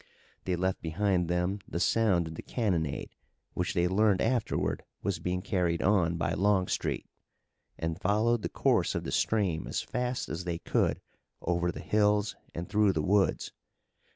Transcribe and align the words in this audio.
They 0.45 0.55
left 0.55 0.81
behind 0.81 1.27
them 1.27 1.59
the 1.67 1.79
sound 1.79 2.27
of 2.27 2.33
the 2.33 2.41
cannonade 2.41 3.11
which 3.53 3.75
they 3.75 3.87
learned 3.87 4.19
afterward 4.19 4.81
was 5.03 5.19
being 5.19 5.43
carried 5.43 5.83
on 5.83 6.17
by 6.17 6.33
Longstreet, 6.33 7.05
and 7.77 8.01
followed 8.01 8.41
the 8.41 8.49
course 8.49 8.95
of 8.95 9.03
the 9.03 9.11
stream 9.11 9.67
as 9.67 9.83
fast 9.83 10.27
as 10.27 10.43
they 10.43 10.57
could 10.57 11.01
over 11.43 11.71
the 11.71 11.81
hills 11.81 12.35
and 12.55 12.67
through 12.67 12.93
the 12.93 13.03
woods. 13.03 13.51